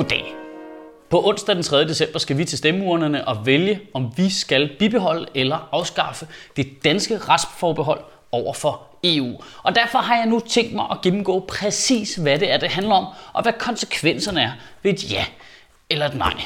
[0.00, 0.34] Goddag.
[1.10, 1.88] På onsdag den 3.
[1.88, 7.18] december skal vi til stemmeurnerne og vælge, om vi skal bibeholde eller afskaffe det danske
[7.18, 9.40] retsforbehold over for EU.
[9.62, 12.94] Og derfor har jeg nu tænkt mig at gennemgå præcis, hvad det er, det handler
[12.94, 14.52] om, og hvad konsekvenserne er
[14.82, 15.24] ved et ja
[15.90, 16.42] eller et nej.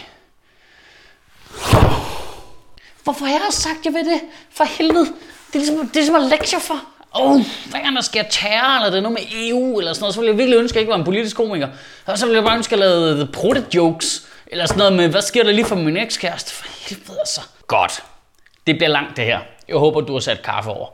[3.05, 4.21] Hvorfor har jeg sagt, jeg ved det?
[4.51, 5.05] For helvede.
[5.47, 6.94] Det er ligesom, det er ligesom at lektier for.
[7.17, 10.03] Åh, oh, hver gang der sker terror, eller det er noget med EU, eller sådan
[10.03, 11.69] noget, så ville jeg virkelig ønske, at jeg ikke var en politisk komiker.
[12.07, 15.09] Og så ville jeg bare ønske, at jeg lavede the jokes, eller sådan noget med,
[15.09, 16.53] hvad sker der lige for min ekskæreste?
[16.53, 17.41] For helvede altså.
[17.67, 18.03] Godt.
[18.67, 19.41] Det bliver langt det her.
[19.69, 20.89] Jeg håber, du har sat kaffe over.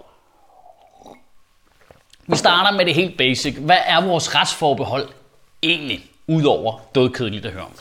[2.26, 3.54] Vi starter med det helt basic.
[3.54, 5.08] Hvad er vores retsforbehold
[5.62, 7.72] egentlig, udover dødkedeligt at høre om?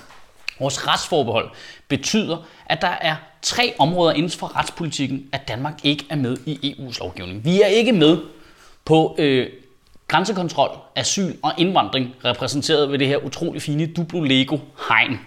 [0.59, 1.49] Vores retsforbehold
[1.87, 6.75] betyder, at der er tre områder inden for retspolitikken, at Danmark ikke er med i
[6.79, 7.45] EU's lovgivning.
[7.45, 8.17] Vi er ikke med
[8.85, 9.49] på øh,
[10.07, 14.57] grænsekontrol, asyl og indvandring, repræsenteret ved det her utrolig fine Duplo Lego
[14.89, 15.19] hegn.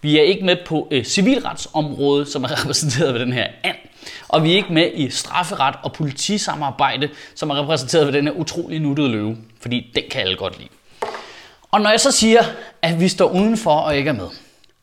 [0.00, 3.76] Vi er ikke med på øh, civilretsområdet, som er repræsenteret ved den her and.
[4.28, 8.32] Og vi er ikke med i strafferet og politisamarbejde, som er repræsenteret ved den her
[8.32, 9.36] utrolig nuttede løve.
[9.60, 10.68] Fordi den kan alle godt lide.
[11.70, 12.42] Og når jeg så siger,
[12.82, 14.28] at vi står udenfor og ikke er med,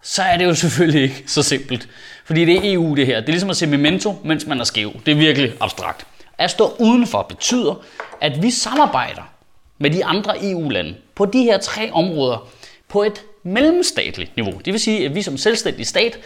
[0.02, 1.88] så er det jo selvfølgelig ikke så simpelt.
[2.26, 3.20] Fordi det er EU det her.
[3.20, 4.94] Det er ligesom at se memento, mens man er skæv.
[5.06, 6.06] Det er virkelig abstrakt.
[6.38, 7.84] At stå udenfor betyder,
[8.22, 9.32] at vi samarbejder
[9.78, 12.48] med de andre EU-lande på de her tre områder
[12.88, 14.52] på et mellemstatligt niveau.
[14.66, 16.20] Det vil sige, at vi som selvstændig stat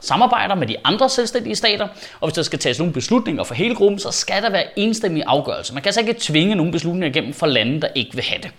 [0.00, 1.88] samarbejder med de andre selvstændige stater,
[2.20, 5.22] og hvis der skal tages nogle beslutninger for hele gruppen, så skal der være enstemmig
[5.26, 5.74] afgørelse.
[5.74, 8.50] Man kan altså ikke tvinge nogle beslutninger igennem for lande, der ikke vil have det.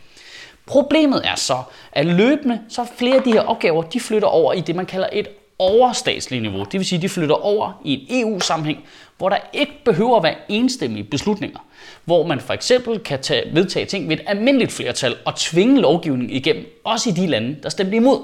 [0.72, 1.58] Problemet er så,
[1.92, 5.08] at løbende så flere af de her opgaver, de flytter over i det, man kalder
[5.12, 5.28] et
[5.60, 6.64] overstatsligt niveau.
[6.64, 8.86] Det vil sige, at de flytter over i en EU-sammenhæng,
[9.18, 11.60] hvor der ikke behøver at være enstemmige beslutninger.
[12.06, 16.36] Hvor man for eksempel kan tage, vedtage ting ved et almindeligt flertal og tvinge lovgivning
[16.36, 18.20] igennem, også i de lande, der stemte imod.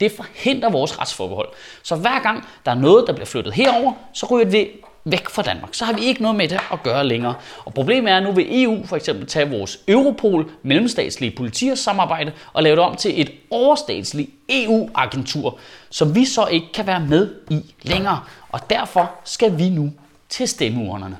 [0.00, 1.48] Det forhindrer vores retsforbehold.
[1.82, 4.70] Så hver gang der er noget, der bliver flyttet herover, så ryger det
[5.10, 5.74] væk fra Danmark.
[5.74, 7.34] Så har vi ikke noget med det at gøre længere.
[7.64, 12.62] Og problemet er, at nu vil EU for eksempel tage vores Europol, mellemstatslige politisamarbejde, og
[12.62, 15.58] lave det om til et overstatsligt EU-agentur,
[15.90, 18.20] som vi så ikke kan være med i længere.
[18.48, 19.92] Og derfor skal vi nu
[20.28, 21.16] til stemmeurnerne.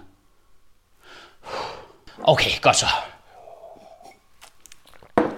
[2.22, 2.86] Okay, godt så.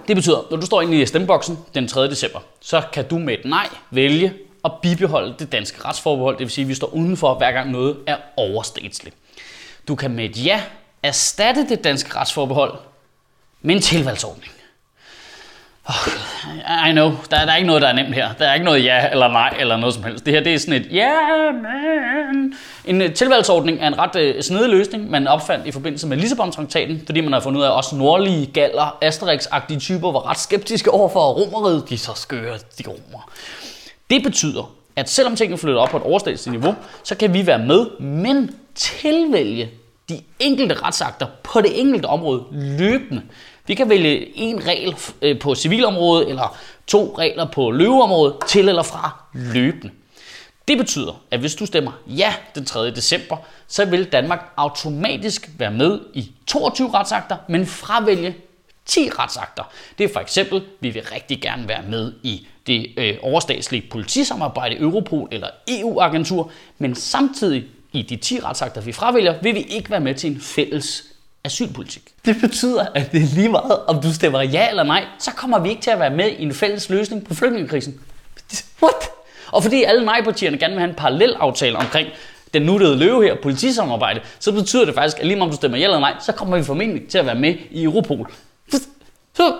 [0.07, 2.09] Det betyder, når du står inde i stemmeboksen den 3.
[2.09, 4.33] december, så kan du med et nej vælge
[4.65, 7.97] at bibeholde det danske retsforbehold, det vil sige, at vi står udenfor, hver gang noget
[8.07, 9.15] er overstatsligt.
[9.87, 10.61] Du kan med et ja
[11.03, 12.73] erstatte det danske retsforbehold
[13.61, 14.51] med en tilvalgsordning.
[15.85, 18.33] Oh, I know, der er, der er ikke noget, der er nemt her.
[18.33, 20.25] Der er ikke noget ja eller nej eller noget som helst.
[20.25, 22.53] Det her det er sådan et ja, yeah, men...
[22.85, 27.01] En øh, tilvalgsordning er en ret øh, snedig løsning, man opfandt i forbindelse med Lissabon-traktaten,
[27.05, 30.91] fordi man har fundet ud af, at også nordlige galler, Asterix-agtige typer var ret skeptiske
[30.91, 31.89] over for romeriet.
[31.89, 33.29] De er så skøre, de romer.
[34.11, 37.59] Det betyder, at selvom tingene flytter op på et overstatsligt niveau, så kan vi være
[37.59, 39.71] med, men tilvælge
[40.09, 43.21] de enkelte retsakter på det enkelte område løbende.
[43.67, 46.57] Vi kan vælge en regel øh, på civilområdet eller
[46.87, 49.93] to regler på løveområdet til eller fra løbende.
[50.67, 52.91] Det betyder, at hvis du stemmer ja den 3.
[52.91, 58.35] december, så vil Danmark automatisk være med i 22 retsakter, men fravælge
[58.85, 59.63] 10 retsakter.
[59.97, 64.79] Det er for eksempel, vi vil rigtig gerne være med i det øh, overstatslige politisamarbejde,
[64.79, 69.99] Europol eller EU-agentur, men samtidig i de 10 retsakter, vi fravælger, vil vi ikke være
[69.99, 71.03] med til en fælles
[71.43, 72.03] asylpolitik.
[72.25, 75.59] Det betyder, at det er lige meget, om du stemmer ja eller nej, så kommer
[75.59, 77.99] vi ikke til at være med i en fælles løsning på flygtningekrisen.
[78.83, 79.09] What?
[79.51, 82.07] Og fordi alle nej-partierne gerne vil have en parallel aftale omkring
[82.53, 85.77] den nuttede løve her, politisamarbejde, så betyder det faktisk, at lige meget om du stemmer
[85.77, 88.31] ja eller nej, så kommer vi formentlig til at være med i Europol.
[89.33, 89.53] Så,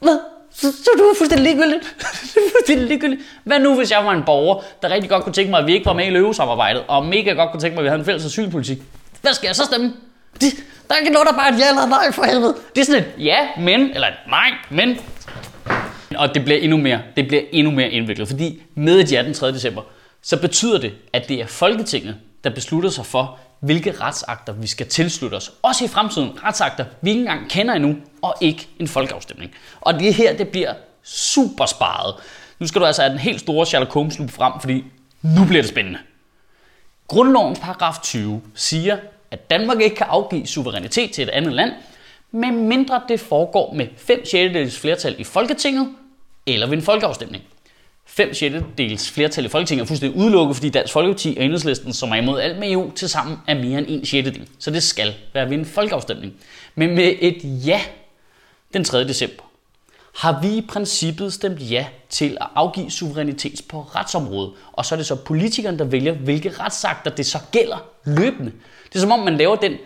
[0.00, 0.18] hvad?
[0.54, 1.96] Så, så er du fuldstændig ligegyldigt.
[2.54, 3.22] fuldstændig ligegyldigt.
[3.44, 5.74] Hvad nu, hvis jeg var en borger, der rigtig godt kunne tænke mig, at vi
[5.74, 8.04] ikke var med i løvesamarbejdet, og mega godt kunne tænke mig, at vi havde en
[8.04, 8.78] fælles asylpolitik?
[9.22, 9.92] Hvad skal jeg så stemme?
[10.40, 10.52] Det,
[10.88, 12.54] der er ikke noget, der bare er et ja eller nej for helvede.
[12.74, 14.98] Det er sådan et ja, men, eller et nej, men.
[16.16, 19.34] Og det bliver endnu mere, det bliver endnu mere indviklet, fordi med et ja den
[19.34, 19.52] 3.
[19.52, 19.82] december,
[20.22, 24.86] så betyder det, at det er Folketinget, der beslutter sig for, hvilke retsakter vi skal
[24.86, 25.52] tilslutte os.
[25.62, 29.54] Også i fremtiden retsakter, vi ikke engang kender endnu, og ikke en folkeafstemning.
[29.80, 32.14] Og det her, det bliver super sparet.
[32.58, 34.84] Nu skal du altså have den helt store Sherlock Holmes frem, fordi
[35.22, 35.98] nu bliver det spændende.
[37.08, 38.96] Grundlovens paragraf 20 siger,
[39.30, 41.72] at Danmark ikke kan afgive suverænitet til et andet land,
[42.30, 44.78] medmindre det foregår med 5 6.
[44.78, 45.94] flertal i Folketinget
[46.46, 47.44] eller ved en folkeafstemning.
[48.06, 49.10] 5 6.
[49.10, 52.58] flertal i Folketinget er fuldstændig udelukket, fordi Dansk Folkeparti og Enhedslisten, som er imod alt
[52.58, 54.38] med EU, til sammen er mere end 1 6.
[54.58, 56.32] Så det skal være ved en folkeafstemning.
[56.74, 57.80] Men med et ja
[58.74, 59.08] den 3.
[59.08, 59.42] december,
[60.16, 64.52] har vi i princippet stemt ja til at afgive suverænitet på retsområdet.
[64.72, 68.52] Og så er det så politikerne, der vælger, hvilke retsakter det så gælder løbende.
[68.88, 69.76] Det er som om, man laver den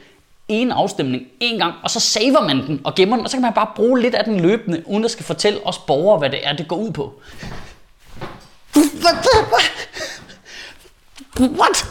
[0.49, 3.43] ene afstemning en gang, og så saver man den og gemmer den, og så kan
[3.43, 6.47] man bare bruge lidt af den løbende, uden at skal fortælle os borgere, hvad det
[6.47, 7.21] er, det går ud på.
[11.41, 11.87] What?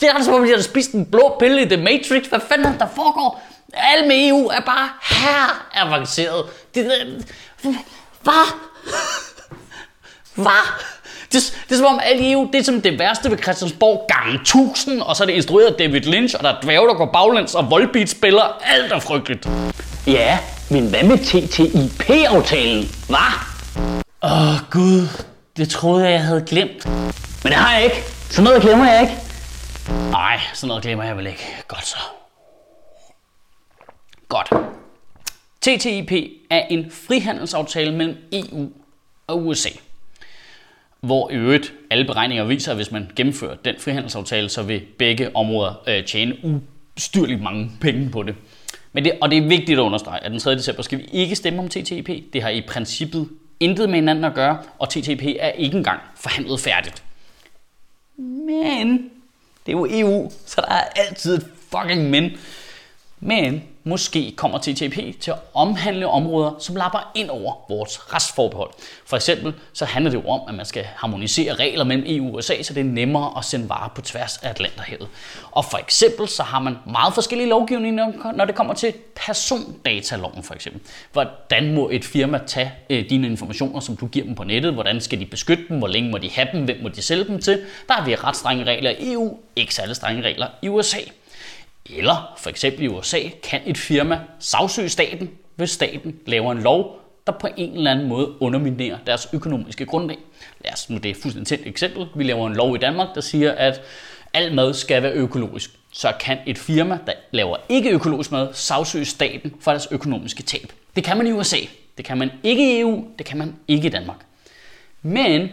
[0.00, 2.26] Det er som om, de har spist en blå pille i The Matrix.
[2.26, 3.42] Hvad fanden er der foregår?
[3.72, 6.44] Alle med EU er bare her avanceret.
[6.74, 7.76] Det, det,
[8.22, 8.52] hvad?
[10.34, 10.68] Hvad?
[11.32, 14.40] Det, det er som om alle EU, det er som det værste ved Christiansborg gange
[14.40, 17.54] 1000, og så er det instrueret David Lynch, og der er dværge, der går baglæns,
[17.54, 18.60] og Volbeat spiller.
[18.64, 19.48] Alt er frygteligt.
[20.06, 20.38] Ja,
[20.70, 22.84] men hvad med TTIP-aftalen?
[22.84, 23.52] hva'?
[24.22, 25.08] Åh oh, gud,
[25.56, 26.86] det troede jeg, jeg havde glemt.
[27.44, 27.96] Men det har jeg ikke.
[28.30, 29.14] Så noget glemmer jeg ikke.
[30.10, 31.42] Nej, sådan noget glemmer jeg vel ikke.
[31.68, 31.98] Godt så.
[34.28, 34.52] Godt.
[35.60, 36.12] TTIP
[36.50, 38.70] er en frihandelsaftale mellem EU
[39.26, 39.68] og USA.
[41.00, 45.36] Hvor i øvrigt alle beregninger viser, at hvis man gennemfører den frihandelsaftale, så vil begge
[45.36, 46.60] områder øh, tjene
[46.96, 48.34] ustyrligt mange penge på det.
[48.92, 49.12] Men det.
[49.20, 50.54] Og det er vigtigt at understrege, at den 3.
[50.54, 52.08] december skal vi ikke stemme om TTIP.
[52.32, 53.28] Det har i princippet
[53.62, 57.02] intet med hinanden at gøre, og TTP er ikke engang forhandlet færdigt.
[58.16, 59.10] Men
[59.66, 62.30] det er jo EU, så der er altid et fucking men.
[63.20, 68.70] Men måske kommer TTIP til at omhandle områder, som lapper ind over vores retsforbehold.
[69.06, 72.34] For eksempel så handler det jo om, at man skal harmonisere regler mellem EU og
[72.34, 75.08] USA, så det er nemmere at sende varer på tværs af Atlanterhavet.
[75.50, 78.94] Og for eksempel så har man meget forskellige lovgivninger, når det kommer til
[79.26, 80.80] persondataloven for eksempel.
[81.12, 84.74] Hvordan må et firma tage øh, dine informationer, som du giver dem på nettet?
[84.74, 85.78] Hvordan skal de beskytte dem?
[85.78, 86.64] Hvor længe må de have dem?
[86.64, 87.64] Hvem må de sælge dem til?
[87.88, 90.98] Der er vi ret strenge regler i EU, ikke særlig strenge regler i USA.
[91.90, 96.98] Eller for eksempel i USA kan et firma sagsøge staten, hvis staten laver en lov,
[97.26, 100.18] der på en eller anden måde underminerer deres økonomiske grundlag.
[100.64, 102.06] Lad os nu det er fuldstændig tændt eksempel.
[102.14, 103.80] Vi laver en lov i Danmark, der siger, at
[104.34, 105.70] al mad skal være økologisk.
[105.92, 110.72] Så kan et firma, der laver ikke økologisk mad, sagsøge staten for deres økonomiske tab.
[110.96, 111.56] Det kan man i USA.
[111.96, 113.04] Det kan man ikke i EU.
[113.18, 114.26] Det kan man ikke i Danmark.
[115.02, 115.48] Men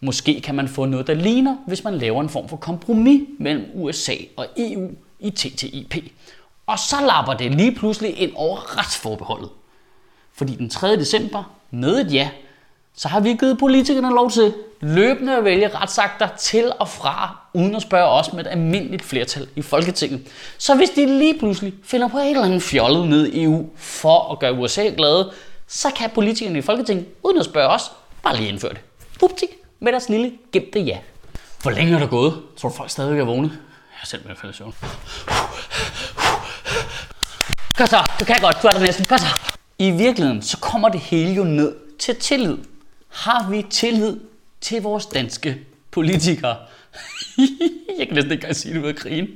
[0.00, 3.64] måske kan man få noget, der ligner, hvis man laver en form for kompromis mellem
[3.74, 4.90] USA og EU
[5.22, 6.12] i TTIP.
[6.66, 9.48] Og så lapper det lige pludselig ind over retsforbeholdet.
[10.34, 10.96] Fordi den 3.
[10.96, 12.30] december, med et ja,
[12.96, 17.74] så har vi givet politikerne lov til løbende at vælge retsakter til og fra, uden
[17.74, 20.26] at spørge os med et almindeligt flertal i Folketinget.
[20.58, 24.32] Så hvis de lige pludselig finder på et eller andet fjollet ned i EU for
[24.32, 25.32] at gøre USA glade,
[25.66, 27.82] så kan politikerne i Folketinget, uden at spørge os,
[28.22, 28.80] bare lige indføre det.
[29.20, 29.46] Vupti,
[29.80, 30.98] med deres lille gemte ja.
[31.62, 32.34] Hvor længe er der gået?
[32.56, 33.58] Tror du folk stadig er vågne?
[34.02, 34.74] Jeg selv med at søvn.
[37.76, 39.04] Kom så, du kan godt, du er der næsten.
[39.04, 39.26] Kom så.
[39.78, 42.58] I virkeligheden, så kommer det hele jo ned til tillid.
[43.08, 44.20] Har vi tillid
[44.60, 45.58] til vores danske
[45.90, 46.56] politikere?
[47.98, 49.28] jeg kan næsten ikke engang sige det ud af krigen.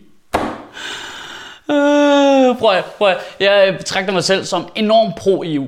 [1.70, 5.66] Øh, prøv, prøv, jeg betragter mig selv som enormt pro-EU.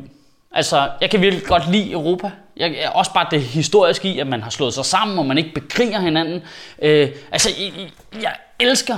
[0.52, 2.30] Altså, jeg kan virkelig godt lide Europa.
[2.56, 5.38] Jeg, er også bare det historiske i, at man har slået sig sammen, og man
[5.38, 6.42] ikke bekriger hinanden.
[6.82, 7.90] Øh, altså, jeg,
[8.22, 8.96] jeg elsker,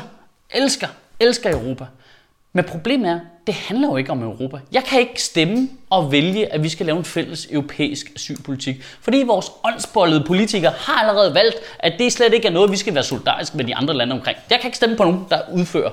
[0.50, 0.88] elsker,
[1.20, 1.86] elsker Europa.
[2.52, 4.58] Men problemet er, det handler jo ikke om Europa.
[4.72, 8.82] Jeg kan ikke stemme og vælge, at vi skal lave en fælles europæisk asylpolitik.
[8.82, 12.94] Fordi vores åndsbollede politikere har allerede valgt, at det slet ikke er noget, vi skal
[12.94, 14.38] være solidariske med de andre lande omkring.
[14.50, 15.90] Jeg kan ikke stemme på nogen, der udfører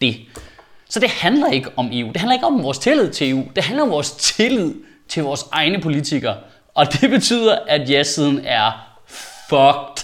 [0.00, 0.16] det.
[0.88, 2.08] Så det handler ikke om EU.
[2.08, 3.44] Det handler ikke om vores tillid til EU.
[3.56, 4.74] Det handler om vores tillid
[5.08, 6.36] til vores egne politikere.
[6.74, 8.72] Og det betyder, at ja-siden er
[9.48, 9.97] fucked.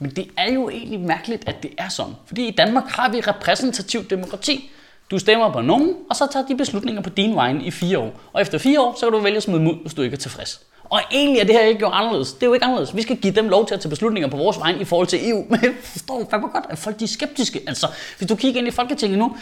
[0.00, 2.14] Men det er jo egentlig mærkeligt, at det er sådan.
[2.26, 4.70] Fordi i Danmark har vi repræsentativt demokrati.
[5.10, 8.20] Du stemmer på nogen, og så tager de beslutninger på din vegne i fire år.
[8.32, 10.18] Og efter fire år, så kan du vælge at smide ud, hvis du ikke er
[10.18, 10.60] tilfreds.
[10.90, 12.32] Og egentlig er det her ikke jo anderledes.
[12.32, 12.96] Det er jo ikke anderledes.
[12.96, 15.30] Vi skal give dem lov til at tage beslutninger på vores vegne i forhold til
[15.30, 15.44] EU.
[15.50, 17.60] Men forstår du fandme godt, at folk de er skeptiske.
[17.66, 17.86] Altså,
[18.18, 19.36] hvis du kigger ind i Folketinget nu,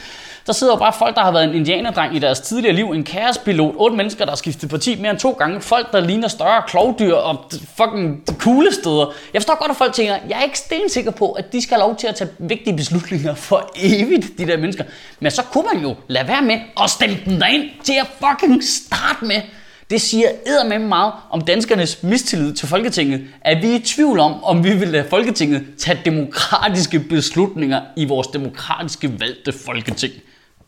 [0.47, 3.05] der sidder jo bare folk, der har været en indianerdreng i deres tidligere liv, en
[3.05, 6.63] kaospilot, otte mennesker, der har skiftet parti mere end to gange, folk, der ligner større
[6.67, 7.45] klovdyr og
[7.77, 9.13] fucking de.
[9.35, 11.89] Jeg forstår godt, at folk tænker, jeg er ikke stensikker på, at de skal have
[11.89, 14.85] lov til at tage vigtige beslutninger for evigt, de der mennesker.
[15.21, 18.65] Men så kunne man jo lade være med at stemme dem derind til at fucking
[18.65, 19.41] starte med.
[19.91, 20.29] Det siger
[20.69, 24.77] med meget om danskernes mistillid til Folketinget, at vi er i tvivl om, om vi
[24.77, 30.13] vil lade Folketinget tage demokratiske beslutninger i vores demokratiske valgte Folketing.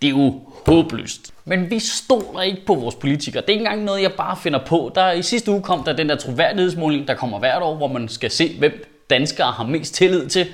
[0.03, 1.33] Det er jo håbløst.
[1.45, 3.43] Men vi stoler ikke på vores politikere.
[3.43, 4.93] Det er ikke engang noget, jeg bare finder på.
[4.95, 8.09] Der I sidste uge kom der den der troværdighedsmåling, der kommer hvert år, hvor man
[8.09, 10.47] skal se, hvem danskere har mest tillid til.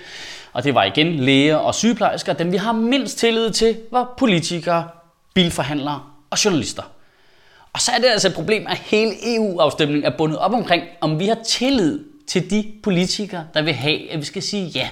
[0.53, 2.33] Og det var igen læger og sygeplejersker.
[2.33, 4.89] Dem vi har mindst tillid til var politikere,
[5.35, 6.83] bilforhandlere og journalister.
[7.77, 11.19] Og så er det altså et problem, at hele EU-afstemningen er bundet op omkring, om
[11.19, 14.89] vi har tillid til de politikere, der vil have, at vi skal sige ja.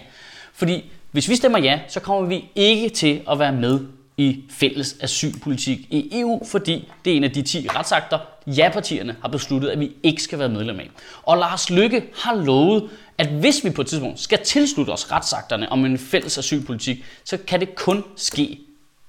[0.54, 3.80] Fordi hvis vi stemmer ja, så kommer vi ikke til at være med
[4.16, 9.28] i fælles asylpolitik i EU, fordi det er en af de 10 retsakter, ja-partierne har
[9.28, 10.90] besluttet, at vi ikke skal være medlem af.
[11.22, 15.72] Og Lars Lykke har lovet, at hvis vi på et tidspunkt skal tilslutte os retsakterne
[15.72, 18.58] om en fælles asylpolitik, så kan det kun ske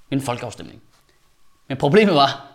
[0.10, 0.82] ved en folkeafstemning.
[1.67, 2.54] Men problemet var,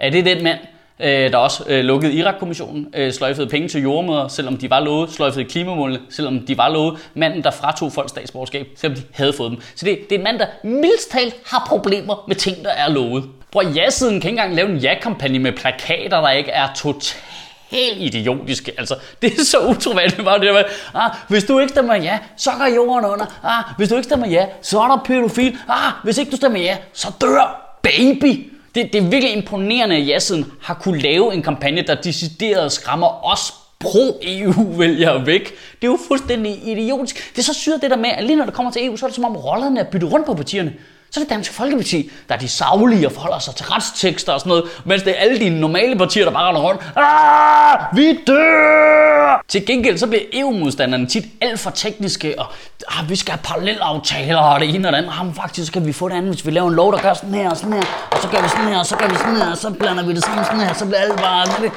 [0.00, 0.58] er det den mand,
[1.00, 5.12] øh, der også øh, lukkede Irak-kommissionen, øh, sløjfede penge til jordmøder, selvom de var lovet,
[5.12, 9.50] sløjfede klimamålene, selvom de var lovet, manden, der fratog folk statsborgerskab, selvom de havde fået
[9.50, 9.60] dem.
[9.74, 12.88] Så det, det er en mand, der mildst talt har problemer med ting, der er
[12.88, 13.24] lovet.
[13.52, 17.24] Bror, ja-siden kan ikke engang lave en ja-kampagne med plakater, der ikke er totalt
[17.70, 18.72] helt idiotiske.
[18.78, 20.64] Altså, det er så utroværdigt bare det der med,
[20.94, 23.26] ah, hvis du ikke stemmer ja, så går jorden under.
[23.44, 25.58] Ah, hvis du ikke stemmer ja, så er der pædofil.
[25.68, 28.52] Ah, hvis ikke du stemmer ja, så dør baby.
[28.74, 33.32] Det, det er virkelig imponerende, at jasiden har kunne lave en kampagne, der decideret skræmmer
[33.32, 35.44] os pro-EU-vælgere væk.
[35.80, 37.30] Det er jo fuldstændig idiotisk.
[37.32, 39.06] Det er så syret det der med, at lige når det kommer til EU, så
[39.06, 40.74] er det som om rollerne er byttet rundt på partierne.
[41.12, 44.40] Så er det Dansk Folkeparti, der er de savlige og forholder sig til retstekster og
[44.40, 46.82] sådan noget, mens det er alle de normale partier, der bare render rundt.
[46.96, 49.44] Ah, vi dør!
[49.48, 52.46] Til gengæld så bliver EU-modstanderne tit alt for tekniske, og
[52.88, 55.12] ah, vi skal have parallelaftaler og det ene og det andet.
[55.20, 57.14] Ah, faktisk så kan vi få det andet, hvis vi laver en lov, der gør
[57.14, 59.16] sådan her og sådan her, og så gør vi sådan her, og så gør vi
[59.16, 61.46] sådan her, og så blander vi det sammen sådan her, så bliver alt bare...
[61.50, 61.70] Hvad?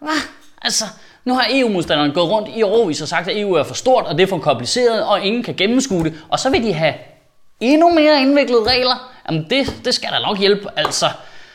[0.00, 0.20] Hvad?
[0.62, 0.84] Altså,
[1.24, 4.18] nu har EU-modstanderne gået rundt i årvis og sagt, at EU er for stort, og
[4.18, 6.14] det er for kompliceret, og ingen kan gennemskue det.
[6.28, 6.94] Og så vil de have
[7.60, 10.68] endnu mere indviklede regler, jamen det, det skal da nok hjælpe.
[10.76, 11.06] Altså,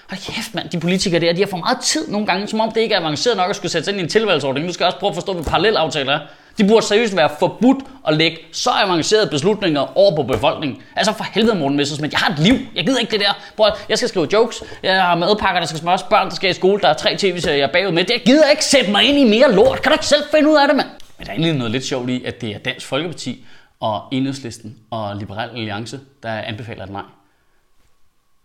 [0.09, 2.71] hold kæft mand, de politikere der, de har for meget tid nogle gange, som om
[2.71, 4.65] det ikke er avanceret nok at skulle sætte sig ind i en tilvalgsordning.
[4.65, 6.19] Nu skal jeg også prøve at forstå, hvad parallelaftaler er.
[6.57, 7.77] De burde seriøst være forbudt
[8.07, 10.81] at lægge så avancerede beslutninger over på befolkningen.
[10.95, 12.13] Altså for helvede, Morten Messersmith.
[12.13, 12.55] Jeg har et liv.
[12.75, 13.39] Jeg gider ikke det der.
[13.55, 14.63] Bror, jeg skal skrive jokes.
[14.83, 16.03] Jeg har madpakker, der skal smøres.
[16.03, 16.81] Børn, der skal i skole.
[16.81, 18.05] Der er tre tv-serier, jeg er bagud med.
[18.09, 19.81] Jeg gider ikke sætte mig ind i mere lort.
[19.81, 20.87] Kan du ikke selv finde ud af det, mand?
[21.17, 23.45] Men der er egentlig noget lidt sjovt i, at det er Dansk Folkeparti,
[23.81, 27.03] og Enhedslisten og Liberal Alliance, der anbefaler et nej.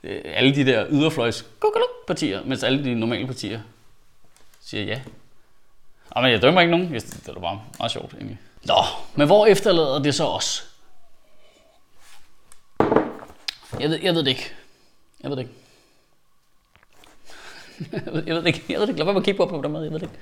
[0.02, 1.47] Øh, alle de der yderfløjs
[2.07, 3.61] partier, mens alle de normale partier
[4.61, 5.00] siger ja.
[6.11, 6.95] Og men jeg dømmer ikke nogen.
[6.95, 8.38] Det er bare meget sjovt egentlig.
[8.64, 8.83] Nå,
[9.14, 10.73] men hvor efterlader det så os?
[13.81, 14.52] Jeg ved, jeg ved det ikke.
[15.23, 15.55] Jeg ved det ikke.
[18.07, 18.64] jeg ved, jeg ved det ikke.
[18.69, 18.99] Jeg ved det ikke.
[18.99, 19.75] Lad være med at kigge på på den.
[19.75, 20.14] Jeg ved det ikke.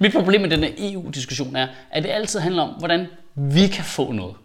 [0.00, 3.84] Mit problem med den her EU-diskussion er, at det altid handler om, hvordan vi kan
[3.84, 4.36] få noget.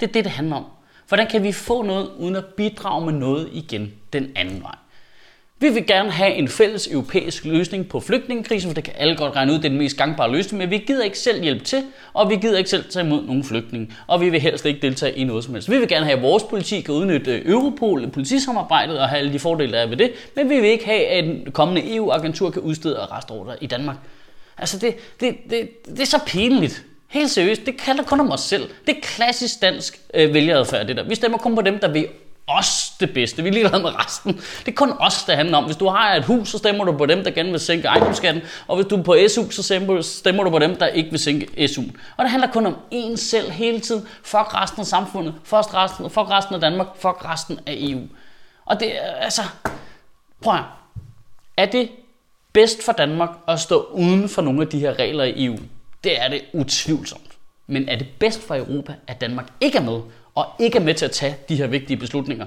[0.00, 0.64] Det er det, det handler om.
[1.08, 4.74] Hvordan kan vi få noget, uden at bidrage med noget igen den anden vej?
[5.62, 9.36] Vi vil gerne have en fælles europæisk løsning på flygtningekrisen, for det kan alle godt
[9.36, 11.82] regne ud, det er den mest gangbare løsning, men vi gider ikke selv hjælpe til,
[12.12, 15.16] og vi gider ikke selv tage imod nogle flygtninge, og vi vil helst ikke deltage
[15.16, 15.70] i noget som helst.
[15.70, 19.72] Vi vil gerne have vores politik kan udnytte Europol, politisamarbejdet og have alle de fordele,
[19.72, 22.98] der er ved det, men vi vil ikke have, at en kommende EU-agentur kan udstede
[22.98, 23.96] arrestordre i Danmark.
[24.58, 26.84] Altså det, det, det, det er så pinligt.
[27.10, 28.70] Helt seriøst, det kalder kun om os selv.
[28.86, 31.02] Det er klassisk dansk øh, vælgeradfærd, det der.
[31.02, 32.08] Vi stemmer kun på dem, der vil
[32.46, 33.42] os det bedste.
[33.42, 34.32] Vi er ligeglade med resten.
[34.36, 35.64] Det er kun os, der handler om.
[35.64, 38.42] Hvis du har et hus, så stemmer du på dem, der gerne vil sænke ejendomsskatten.
[38.68, 39.62] Og hvis du er på SU, så
[40.02, 41.82] stemmer du på dem, der ikke vil sænke SU.
[42.16, 44.08] Og det handler kun om én selv hele tiden.
[44.22, 45.34] Fuck resten af samfundet.
[45.44, 46.86] Fuck resten, fuck resten af Danmark.
[46.94, 48.00] Fuck resten af EU.
[48.64, 49.42] Og det er altså...
[50.42, 50.60] Prøv at
[51.56, 51.90] Er det
[52.52, 55.56] bedst for Danmark at stå uden for nogle af de her regler i EU?
[56.04, 57.36] Det er det utvivlsomt.
[57.66, 60.00] Men er det bedst for Europa, at Danmark ikke er med,
[60.34, 62.46] og ikke er med til at tage de her vigtige beslutninger?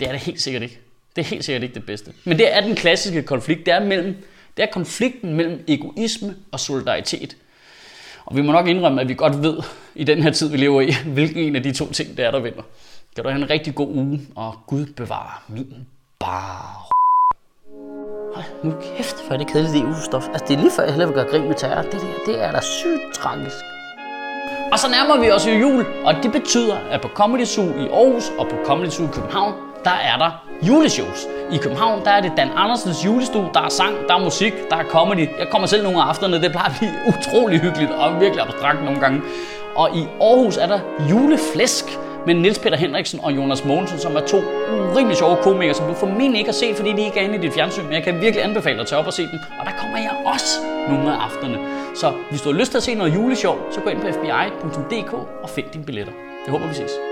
[0.00, 0.78] Det er det helt sikkert ikke.
[1.16, 2.12] Det er helt sikkert ikke det bedste.
[2.24, 3.66] Men det er den klassiske konflikt.
[3.66, 4.16] Det er, mellem,
[4.56, 7.36] det er konflikten mellem egoisme og solidaritet.
[8.24, 9.62] Og vi må nok indrømme, at vi godt ved
[9.94, 12.30] i den her tid, vi lever i, hvilken en af de to ting, det er,
[12.30, 12.62] der vinder.
[13.14, 15.86] Kan du have en rigtig god uge, og Gud bevare min
[16.18, 16.99] bar.
[18.34, 20.28] Hold nu kæft, for det kedeligt EU-stof.
[20.28, 21.82] Altså, det er lige før, jeg hellere vil gøre grin med terror.
[21.82, 23.64] Det der, det er da sygt tragisk.
[24.72, 27.88] Og så nærmer vi os jo jul, og det betyder, at på Comedy Zoo i
[27.88, 30.30] Aarhus og på Comedy Zoo i København, der er der
[30.62, 31.26] juleshows.
[31.52, 34.76] I København, der er det Dan Andersens julestue, der er sang, der er musik, der
[34.76, 35.28] er comedy.
[35.38, 38.84] Jeg kommer selv nogle af aftenerne, det plejer at blive utrolig hyggeligt og virkelig abstrakt
[38.84, 39.22] nogle gange.
[39.74, 41.84] Og i Aarhus er der juleflæsk,
[42.26, 44.36] med Niels Peter Henriksen og Jonas Mogensen, som er to
[44.92, 47.38] urimelig sjove komikere, som du formentlig ikke har set, fordi de ikke er inde i
[47.38, 49.38] dit fjernsyn, men jeg kan virkelig anbefale dig at tage op og se dem.
[49.60, 50.58] Og der kommer jeg også
[50.88, 51.58] nogle af aftenerne.
[51.94, 55.12] Så hvis du har lyst til at se noget juleshow, så gå ind på fbi.dk
[55.42, 56.12] og find dine billetter.
[56.46, 57.09] Jeg håber, vi ses.